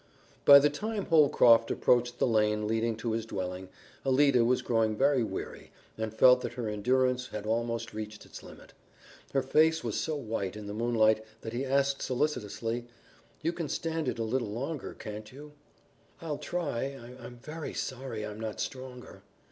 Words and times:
By 0.45 0.57
the 0.57 0.71
time 0.71 1.05
Holcroft 1.05 1.69
approached 1.69 2.17
the 2.17 2.25
lane 2.25 2.65
leading 2.65 2.95
to 2.95 3.11
his 3.11 3.23
dwelling, 3.23 3.69
Alida 4.03 4.43
was 4.43 4.63
growing 4.63 4.95
very 4.97 5.21
weary, 5.23 5.69
and 5.95 6.11
felt 6.11 6.41
that 6.41 6.53
her 6.53 6.67
endurance 6.67 7.27
had 7.27 7.45
almost 7.45 7.93
reached 7.93 8.25
its 8.25 8.41
limit. 8.41 8.73
Her 9.33 9.43
face 9.43 9.83
was 9.83 9.99
so 9.99 10.15
white 10.15 10.55
in 10.55 10.65
the 10.65 10.73
moonlight 10.73 11.23
that 11.41 11.53
he 11.53 11.63
asked 11.63 12.01
solicitously, 12.01 12.87
"You 13.43 13.53
can 13.53 13.69
stand 13.69 14.07
it 14.07 14.17
a 14.17 14.23
little 14.23 14.49
longer, 14.49 14.95
can't 14.95 15.31
you?" 15.31 15.51
"I'll 16.19 16.39
try. 16.39 16.99
I'm 17.21 17.37
very 17.37 17.75
sorry 17.75 18.25
I'm 18.25 18.39
not 18.39 18.59
stronger." 18.59 19.21